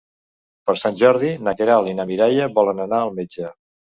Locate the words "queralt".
1.59-1.91